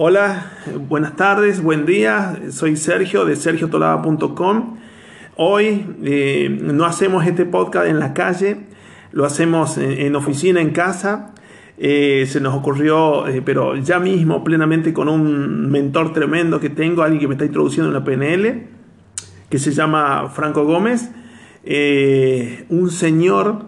[0.00, 0.52] Hola,
[0.88, 2.38] buenas tardes, buen día.
[2.50, 4.76] Soy Sergio de sergiotolaba.com.
[5.34, 8.58] Hoy eh, no hacemos este podcast en la calle,
[9.10, 11.34] lo hacemos en, oficina, en casa.
[11.78, 17.02] Eh, se nos ocurrió, eh, pero ya mismo, plenamente con un mentor tremendo que tengo,
[17.02, 18.68] alguien que me está introduciendo en la PNL,
[19.50, 21.10] que se llama Franco Gómez,
[22.68, 23.64] un señor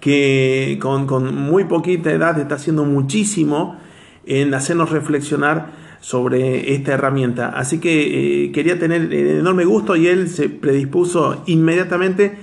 [0.00, 3.83] que con, con muy poquita edad está haciendo muchísimo
[4.26, 7.48] en hacernos reflexionar sobre esta herramienta.
[7.48, 12.36] Así que eh, quería tener enorme gusto y él se predispuso inmediatamente.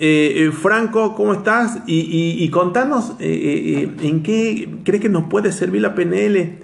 [0.00, 1.78] Eh, eh, Franco, ¿cómo estás?
[1.86, 6.58] Y, contanos en qué crees que nos puede servir la PNL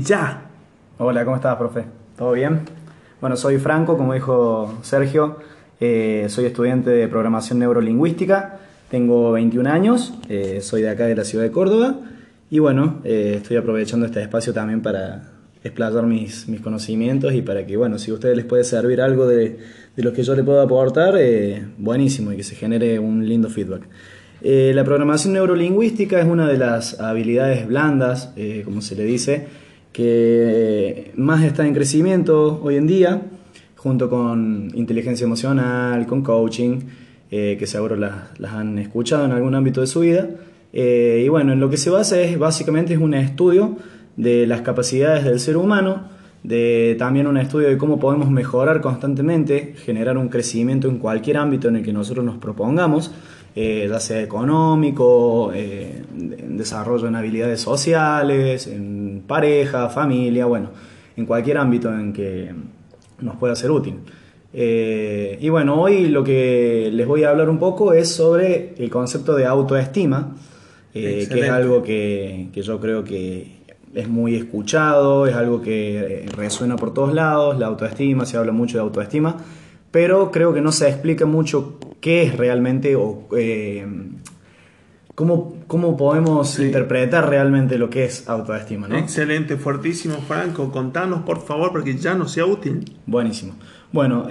[0.00, 0.50] ya.
[0.98, 1.84] Hola, ¿cómo estás, profe?
[2.18, 2.62] ¿Todo bien?
[3.20, 5.36] Bueno, soy Franco, como dijo Sergio,
[5.78, 8.58] soy estudiante de programación neurolingüística,
[8.90, 10.12] tengo 21 años,
[10.60, 12.00] soy de acá de la ciudad de Córdoba
[12.52, 15.22] y bueno, eh, estoy aprovechando este espacio también para
[15.64, 19.26] explayar mis, mis, conocimientos y para que, bueno, si a ustedes les puede servir algo
[19.26, 19.56] de,
[19.96, 23.48] de lo que yo les puedo aportar, eh, buenísimo y que se genere un lindo
[23.48, 23.84] feedback.
[24.42, 28.34] Eh, la programación neurolingüística es una de las habilidades blandas,
[28.66, 29.46] como se le dice,
[29.90, 33.22] que más está en crecimiento hoy en día,
[33.76, 36.80] junto con inteligencia emocional, con coaching,
[37.30, 40.28] que seguro las han escuchado en algún ámbito de su vida.
[40.72, 43.76] Eh, y bueno, en lo que se basa es básicamente es un estudio
[44.16, 46.08] de las capacidades del ser humano,
[46.42, 51.68] de también un estudio de cómo podemos mejorar constantemente, generar un crecimiento en cualquier ámbito
[51.68, 53.12] en el que nosotros nos propongamos,
[53.54, 60.70] eh, ya sea económico, eh, en desarrollo en habilidades sociales, en pareja, familia, bueno,
[61.16, 62.50] en cualquier ámbito en que
[63.20, 63.94] nos pueda ser útil.
[64.54, 69.34] y bueno, hoy lo que les voy a hablar un poco es sobre el concepto
[69.34, 70.34] de autoestima,
[70.94, 73.62] eh, que es algo que, yo creo que
[73.94, 78.52] es muy escuchado, es algo que eh, resuena por todos lados, la autoestima, se habla
[78.52, 79.36] mucho de autoestima,
[79.90, 83.86] pero creo que no se explica mucho qué es realmente o eh,
[85.14, 88.88] cómo, cómo, podemos interpretar realmente lo que es autoestima.
[88.98, 92.96] Excelente, fuertísimo Franco, contanos por favor porque ya no sea útil.
[93.06, 93.54] Buenísimo.
[93.92, 94.26] Bueno,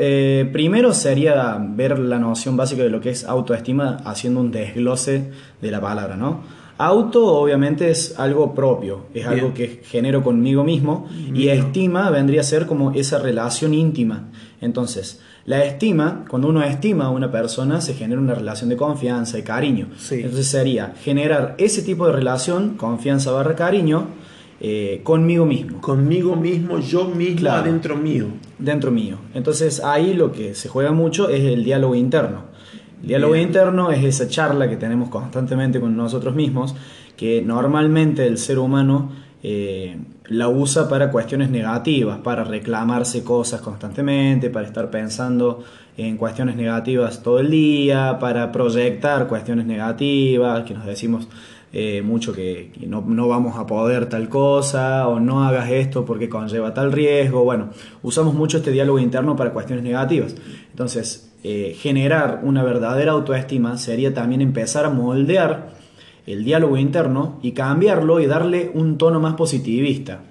[0.51, 5.29] primero sería ver la noción básica de lo que es autoestima haciendo un desglose
[5.61, 6.41] de la palabra, ¿no?
[6.79, 12.43] Auto obviamente es algo propio, es algo que genero conmigo mismo y estima vendría a
[12.43, 14.29] ser como esa relación íntima.
[14.61, 19.39] Entonces, la estima, cuando uno estima a una persona, se genera una relación de confianza
[19.39, 19.87] y cariño.
[20.11, 24.07] Entonces sería generar ese tipo de relación, confianza barra cariño,
[24.59, 25.81] eh, conmigo mismo.
[25.81, 28.27] Conmigo mismo, yo mismo, dentro mío.
[28.59, 29.17] Dentro mío.
[29.33, 32.43] Entonces ahí lo que se juega mucho es el diálogo interno.
[33.01, 36.75] El diálogo interno es esa charla que tenemos constantemente con nosotros mismos,
[37.17, 39.11] que normalmente el ser humano
[39.41, 39.97] eh,
[40.31, 45.61] la usa para cuestiones negativas, para reclamarse cosas constantemente, para estar pensando
[45.97, 51.27] en cuestiones negativas todo el día, para proyectar cuestiones negativas, que nos decimos
[51.73, 56.29] eh, mucho que, no, no, vamos a poder tal cosa o no hagas esto porque
[56.29, 57.43] conlleva tal riesgo.
[57.43, 57.69] Bueno,
[58.01, 60.33] usamos mucho este diálogo interno para cuestiones negativas.
[60.69, 65.80] Entonces, eh, generar una verdadera autoestima sería también empezar a moldear
[66.25, 70.21] el diálogo interno y cambiarlo y darle un tono más positivista.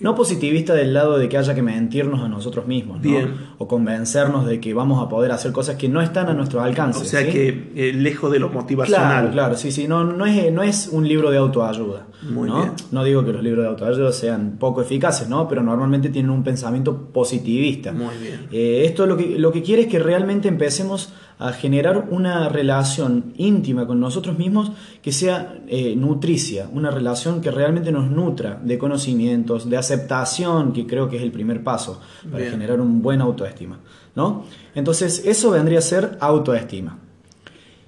[0.00, 3.16] No positivista del lado de que haya que mentirnos a nosotros mismos, ¿no?
[3.58, 7.00] O convencernos de que vamos a poder hacer cosas que no están a nuestro alcance.
[7.00, 9.08] O sea que eh, lejos de lo motivacional.
[9.08, 9.86] Claro, claro, sí, sí.
[9.86, 12.06] No, no, es, no es un libro de autoayuda.
[12.28, 12.58] Muy ¿no?
[12.58, 12.72] Bien.
[12.90, 15.48] No digo que los libros de autoayuda sean poco eficaces, ¿no?
[15.48, 17.92] Pero normalmente tienen un pensamiento positivista.
[17.92, 18.48] Muy bien.
[18.50, 23.32] Eh, esto lo que, lo que quiere es que realmente empecemos a generar una relación
[23.36, 24.70] íntima con nosotros mismos
[25.02, 30.86] que sea eh, nutricia, una relación que realmente nos nutra de conocimientos, de aceptación, que
[30.86, 32.00] creo que es el primer paso
[32.30, 33.78] para generar un buen autoestima.
[34.14, 34.44] ¿no?
[34.74, 36.98] Entonces, eso vendría a ser autoestima.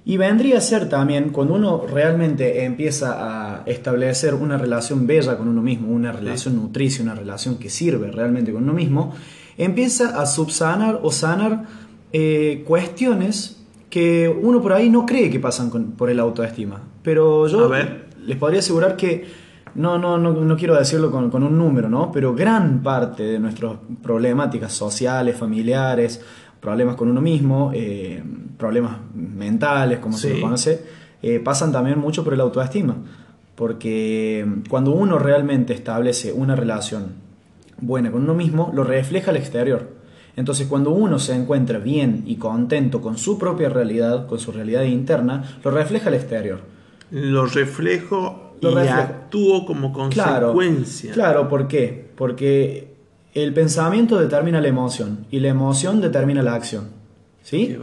[0.05, 5.49] Y vendría a ser también cuando uno realmente empieza a establecer una relación bella con
[5.49, 9.13] uno mismo, una relación nutricia, una relación que sirve realmente con uno mismo,
[9.57, 11.65] empieza a subsanar o sanar
[12.13, 16.81] eh, cuestiones que uno por ahí no cree que pasan por el autoestima.
[17.03, 17.71] Pero yo
[18.25, 19.25] les podría asegurar que,
[19.75, 22.11] no, no, no, no quiero decirlo con, con, un número, ¿no?
[22.11, 26.21] pero gran parte de nuestras problemáticas sociales, familiares,
[26.59, 28.21] problemas con uno mismo, eh,
[28.57, 30.83] problemas mentales, como se lo conoce,
[31.21, 32.95] eh, pasan también mucho por el autoestima.
[33.55, 37.13] Porque cuando uno realmente establece una relación
[37.79, 39.96] buena con uno mismo, lo refleja al exterior.
[40.37, 44.83] Entonces cuando uno se encuentra bien y contento con su propia realidad, con su realidad
[44.83, 46.61] interna, lo refleja al exterior.
[47.11, 48.97] Lo reflejo lo y reflejo.
[48.99, 51.11] actúo como Claro, consecuencia.
[51.13, 52.11] claro, ¿por qué?
[52.15, 52.95] Porque
[53.33, 56.85] el pensamiento determina la emoción y la emoción determina la acción.
[57.43, 57.67] ¿Sí?
[57.67, 57.79] Qué.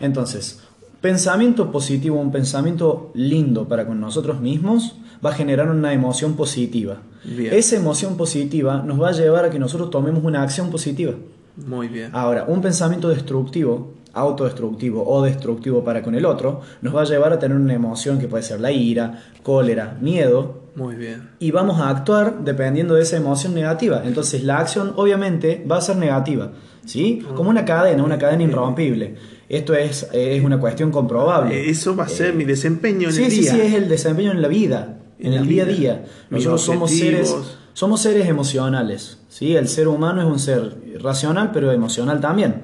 [0.00, 0.60] Entonces,
[1.00, 6.98] pensamiento positivo, un pensamiento lindo para con nosotros mismos, va a generar una emoción positiva.
[7.24, 7.52] Bien.
[7.54, 11.12] Esa emoción positiva nos va a llevar a que nosotros tomemos una acción positiva.
[11.56, 12.10] Muy bien.
[12.12, 17.32] Ahora, un pensamiento destructivo, autodestructivo o destructivo para con el otro, nos va a llevar
[17.32, 21.30] a tener una emoción que puede ser la ira, cólera, miedo, Muy bien.
[21.38, 24.02] y vamos a actuar dependiendo de esa emoción negativa.
[24.04, 26.52] Entonces la acción obviamente va a ser negativa,
[26.84, 27.24] ¿sí?
[27.34, 29.16] Como una cadena, una cadena irrompible.
[29.48, 31.68] Esto es, es una cuestión comprobable.
[31.68, 33.52] Eso va a ser mi desempeño en Sí, el sí, día.
[33.52, 36.04] sí, es el desempeño en la vida, en, el día a día.
[36.30, 37.34] Nosotros somos seres,
[37.72, 39.56] somos seres emocionales, ¿sí?
[39.56, 42.62] El ser humano es un ser racional, pero emocional también.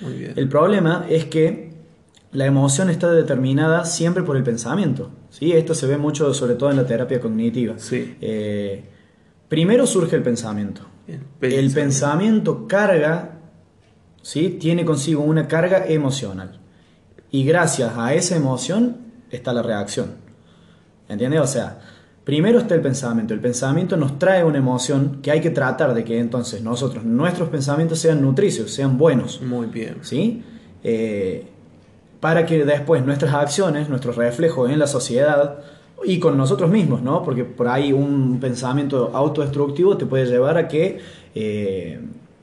[0.00, 0.32] Muy bien.
[0.36, 1.70] El problema es que
[2.32, 5.10] la emoción está determinada siempre por el pensamiento.
[5.30, 5.52] ¿sí?
[5.52, 7.74] Esto se ve mucho, sobre todo en la terapia cognitiva.
[7.78, 8.16] Sí.
[8.20, 8.84] Eh,
[9.48, 10.82] primero surge el pensamiento.
[11.40, 13.40] El El pensamiento carga,
[14.22, 14.58] ¿sí?
[14.60, 16.60] tiene consigo una carga emocional.
[17.32, 18.98] Y gracias a esa emoción
[19.30, 20.29] está la reacción.
[21.10, 21.40] ¿Entiendes?
[21.40, 21.78] O sea,
[22.24, 23.34] primero está el pensamiento.
[23.34, 27.48] El pensamiento nos trae una emoción que hay que tratar de que entonces nosotros, nuestros
[27.50, 29.42] pensamientos sean nutricios, sean buenos.
[29.42, 29.96] Muy bien.
[30.02, 30.42] ¿sí?
[30.84, 31.46] Eh,
[32.20, 35.58] para que después nuestras acciones, nuestros reflejos en la sociedad
[36.04, 37.22] y con nosotros mismos, ¿no?
[37.22, 40.98] Porque por ahí un pensamiento autodestructivo te puede llevar a que
[41.34, 42.00] eh,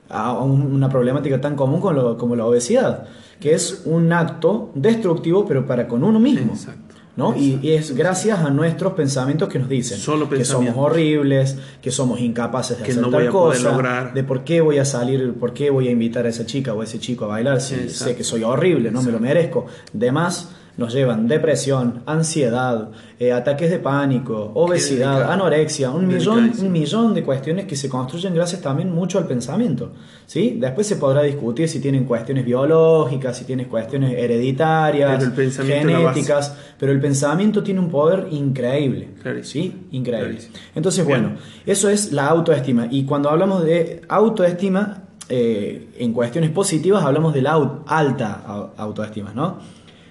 [0.09, 3.05] a un- una problemática tan común como, lo- como la obesidad,
[3.39, 6.53] que es un acto destructivo pero para con uno mismo.
[6.53, 6.86] Exacto.
[7.17, 7.35] ¿No?
[7.35, 11.91] Y, y es gracias a nuestros pensamientos que nos dicen Solo que somos horribles, que
[11.91, 14.13] somos incapaces de Que hacer no tal voy a poder cosa, lograr.
[14.13, 16.81] de por qué voy a salir, por qué voy a invitar a esa chica o
[16.81, 18.05] a ese chico a bailar si Exacto.
[18.05, 19.65] sé que soy horrible, no me lo merezco.
[19.91, 22.89] Demás nos llevan depresión, ansiedad,
[23.19, 28.35] eh, ataques de pánico, obesidad, anorexia, un millón, un millón de cuestiones que se construyen
[28.35, 29.91] gracias también mucho al pensamiento.
[30.27, 30.57] ¿sí?
[30.59, 36.91] Después se podrá discutir si tienen cuestiones biológicas, si tienen cuestiones hereditarias, Pero genéticas, pero
[36.91, 39.09] el pensamiento tiene un poder increíble.
[39.21, 39.63] Clarísimo.
[39.63, 39.75] ¿sí?
[39.91, 40.27] Increíble.
[40.29, 40.55] Clarísimo.
[40.75, 41.21] Entonces, Bien.
[41.23, 42.87] bueno, eso es la autoestima.
[42.91, 47.53] Y cuando hablamos de autoestima, eh, en cuestiones positivas hablamos de la
[47.87, 49.57] alta au- autoestima, ¿no?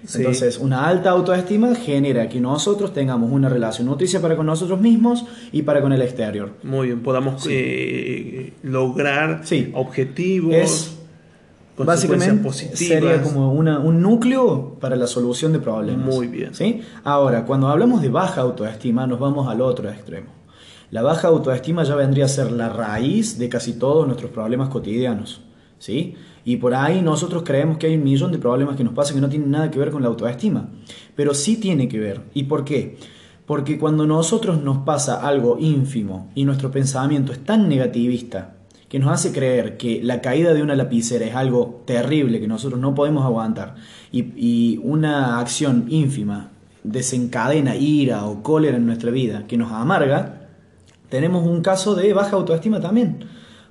[0.05, 0.19] Sí.
[0.19, 5.25] Entonces, una alta autoestima genera que nosotros tengamos una relación nutricia para con nosotros mismos
[5.53, 6.53] y para con el exterior.
[6.63, 7.03] Muy bien.
[7.03, 9.71] Podamos eh, lograr Sí.
[9.75, 10.55] objetivos.
[10.55, 10.93] Es
[11.79, 12.79] Básicamente positivas.
[12.79, 16.07] sería como una- un núcleo para la solución de problemas.
[16.07, 16.55] Muy bien.
[16.55, 16.81] ¿sí?
[17.05, 20.29] Ahora, cuando hablamos de baja autoestima, nos vamos al otro extremo.
[20.91, 25.43] La baja autoestima ya vendría a ser la raíz de casi todos nuestros problemas cotidianos.
[25.79, 26.15] ¿sí?
[26.47, 29.21] Y por ahí nosotros creemos que hay un millón de problemas que nos pasan que
[29.21, 30.69] no tienen nada que ver con la autoestima.
[31.17, 32.23] Pero sí tiene que ver.
[32.35, 32.97] ¿Y por qué?
[33.47, 38.55] Porque cuando nosotros nos pasa algo ínfimo y nuestro pensamiento es tan negativista
[38.89, 42.81] que nos hace creer que la caída de una lapicera es algo terrible que nosotros
[42.81, 43.75] no podemos aguantar
[44.13, 46.53] y, y una acción ínfima
[46.85, 50.47] desencadena ira o cólera en nuestra vida que nos amarga,
[51.09, 53.25] tenemos un caso de baja autoestima también.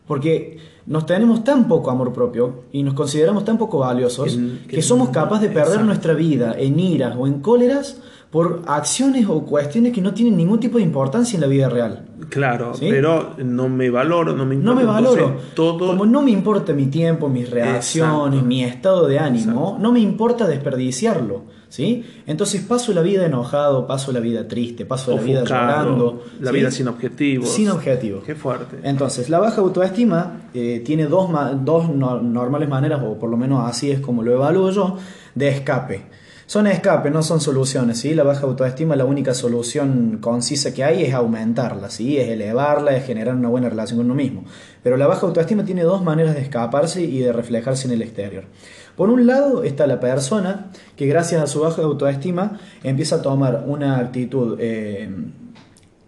[0.05, 4.37] Porque nos tenemos tan poco amor propio y nos consideramos tan poco valiosos
[4.67, 5.85] Que- somos capaces de perder exacto.
[5.85, 7.97] nuestra vida en iras o en cóleras
[8.35, 12.05] por acciones o cuestiones que no tienen ningún tipo de importancia en la vida real.
[12.27, 12.87] Claro, ¿Sí?
[12.89, 14.73] pero no me valoro, no me importa.
[14.73, 15.25] No me valoro.
[15.27, 18.45] Entonces, todo Como no me importa mi tiempo, mis reacciones, Exacto.
[18.45, 19.79] mi estado de ánimo, Exacto.
[19.79, 21.43] no me importa desperdiciarlo.
[21.69, 22.03] ¿sí?
[22.27, 26.21] Entonces paso la vida enojado, paso la vida triste, paso la vida llorando.
[26.41, 26.57] la ¿sí?
[26.57, 27.47] vida sin objetivos.
[27.47, 28.25] Sin objetivos.
[28.25, 28.79] Qué fuerte.
[28.83, 31.29] Entonces, la baja autoestima eh, tiene dos,
[31.63, 34.97] dos no- normales maneras, o por lo menos así es como lo evalúo yo,
[35.35, 36.24] de escape.
[36.47, 38.13] Son escape, no son soluciones, ¿sí?
[38.13, 42.19] La baja autoestima, la única solución concisa que hay es aumentarla, ¿sí?
[42.19, 44.43] Es elevarla, es generar una buena relación con uno mismo.
[44.83, 48.43] Pero la baja autoestima tiene dos maneras de escaparse y de reflejarse en el exterior.
[48.95, 53.63] Por un lado está la persona que gracias a su baja autoestima empieza a tomar
[53.65, 55.09] una actitud eh,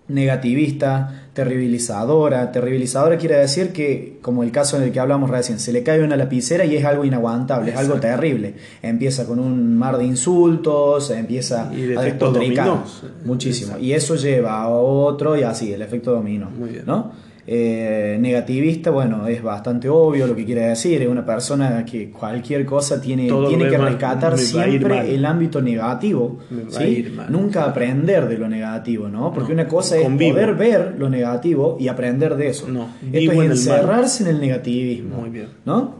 [0.07, 2.51] negativista, terribilizadora.
[2.51, 6.03] Terribilizadora quiere decir que, como el caso en el que hablamos recién, se le cae
[6.03, 8.55] una lapicera y es algo inaguantable, es algo terrible.
[8.81, 12.79] Empieza con un mar de insultos, empieza Y de a despotricar
[13.23, 13.73] muchísimo.
[13.73, 13.85] Exacto.
[13.85, 16.49] Y eso lleva a otro y así, el efecto dominó.
[16.49, 16.85] Muy bien.
[16.87, 17.11] ¿no?
[17.49, 22.65] Eh, negativista, bueno, es bastante obvio lo que quiere decir, es una persona que cualquier
[22.65, 27.07] cosa tiene, Todo tiene que rescatar siempre el ámbito negativo, ¿sí?
[27.15, 27.31] mal.
[27.31, 29.31] nunca aprender de lo negativo, ¿no?
[29.33, 30.33] Porque No, una cosa es convivo.
[30.33, 32.67] poder ver lo negativo y aprender de eso.
[32.67, 35.47] No, Esto es en el encerrarse en el negativismo, Muy bien.
[35.63, 35.95] ¿no?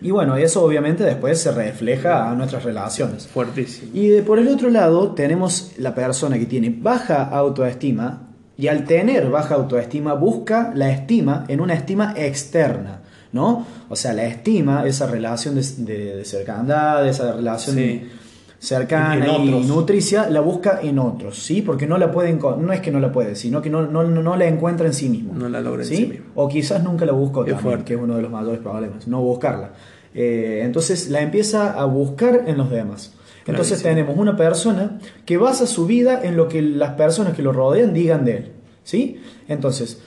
[0.00, 3.26] Y bueno, eso obviamente después se refleja a nuestras relaciones.
[3.26, 3.90] Fuertísimo.
[3.92, 8.84] Y de- por el otro lado tenemos la persona que tiene baja autoestima y al
[8.84, 13.00] tener baja autoestima busca la estima en una estima externa,
[13.32, 13.66] ¿no?
[13.88, 18.08] O sea, la estima, esa relación de, de, de cercandad, esa relación Sí.
[18.58, 21.60] cercana y nutricia, la busca en otros, ¿sí?
[21.62, 24.36] Porque no la pueden, no es que no la puede, sino que no, no, no
[24.36, 25.34] la encuentra en sí mismo.
[25.34, 25.96] No la logra en ¿sí?
[25.96, 26.26] sí mismo.
[26.34, 27.84] O quizás nunca la buscó también, fuerte.
[27.84, 29.70] que es uno de los mayores problemas, no buscarla.
[30.14, 33.12] Eh, entonces la empieza a buscar en los demás.
[33.46, 34.06] Entonces Clarísimo.
[34.06, 37.92] tenemos una persona que basa su vida en lo que las personas que lo rodean
[37.92, 38.52] digan de él.
[38.84, 39.20] ¿sí?
[39.48, 40.02] Entonces,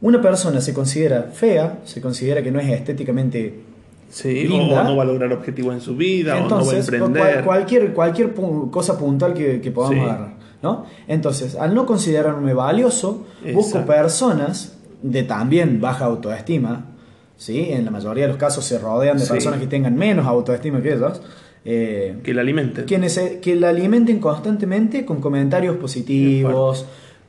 [0.00, 3.60] una persona se considera fea, se considera que no es estéticamente
[4.10, 4.84] Sí, o linda.
[4.84, 7.44] no va a lograr objetivos en su vida, entonces, o no va a cual- emprender.
[7.44, 10.02] cualquier, cualquier pu- cosa puntual que, que podamos Sí.
[10.02, 10.34] agarrar.
[10.62, 10.84] ¿no?
[11.08, 16.86] Entonces, al no considerarme valioso, busco personas de también baja autoestima.
[17.36, 17.68] ¿sí?
[17.72, 19.32] En la mayoría de los casos se rodean de Sí.
[19.32, 21.20] personas que tengan menos autoestima que ellos.
[21.64, 22.84] Eh, Que la alimenten.
[22.84, 26.86] quienes que la alimenten constantemente con comentarios positivos.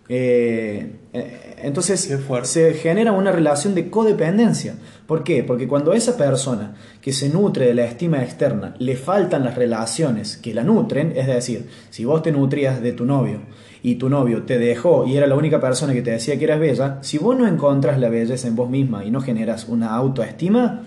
[0.10, 2.12] eh, eh, entonces
[2.44, 4.76] se genera una relación de codependencia.
[5.08, 5.44] ¿Por qué?
[5.44, 9.56] Porque cuando a esa persona que se nutre de la estima externa le faltan las
[9.56, 13.42] relaciones que la nutren, es decir, si vos te nutrías de tu novio
[13.82, 16.60] y tu novio te dejó y era la única persona que te decía que eras
[16.60, 20.82] bella, si vos no encontras la belleza en vos misma y no generas una autoestima,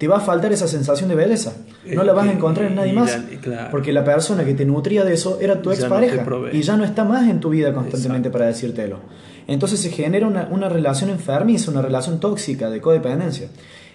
[0.00, 1.52] te va a faltar esa sensación de belleza.
[1.94, 3.16] No la vas a encontrar en nadie más.
[3.42, 3.68] claro.
[3.70, 6.24] Porque la persona que te nutría de eso era tu no expareja.
[6.24, 6.56] provee.
[6.56, 8.32] y ya no está más en tu vida constantemente Exacto.
[8.38, 8.98] para decírtelo.
[9.46, 13.48] Entonces se genera una, una relación enfermiza, una relación tóxica de codependencia.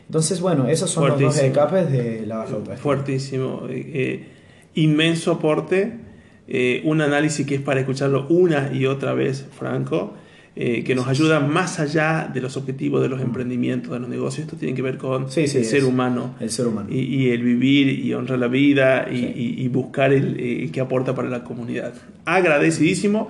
[0.05, 1.63] Entonces, bueno, esos son los dos Fuertísimo.
[1.63, 2.77] escapes de la baja autoestima.
[2.77, 3.61] Fuertísimo.
[3.67, 4.27] eh, eh,
[4.75, 5.99] inmenso aporte.
[6.47, 10.13] eh, un análisis que es para escucharlo una y otra vez, Franco.
[10.57, 14.45] Eh, que nos ayuda más allá de los objetivos de los emprendimientos, de los negocios.
[14.45, 16.35] Esto tiene que ver con Sí, sí, el ser humano.
[16.39, 16.87] El ser humano.
[16.89, 20.79] Y, y el vivir y honrar la vida y, y- y buscar el eh, que
[20.79, 21.93] aporta para la comunidad.
[22.25, 23.29] Agradecidísimo.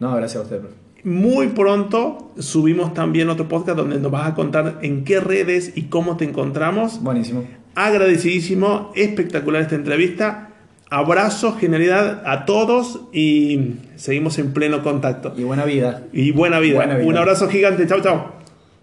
[0.00, 0.58] No, gracias a usted.
[0.60, 0.74] profe.
[1.04, 5.82] Muy pronto subimos también otro podcast donde nos vas a contar en qué redes y
[5.84, 7.02] cómo te encontramos.
[7.02, 7.44] Buenísimo.
[7.76, 10.47] Agradecidísimo, espectacular esta entrevista.
[10.90, 15.34] Abrazo, genialidad a todos y seguimos en pleno contacto.
[15.36, 16.02] Y buena vida.
[16.12, 16.76] Y buena vida.
[16.76, 17.06] Buena vida.
[17.06, 17.86] Un abrazo gigante.
[17.86, 18.37] Chao, chao.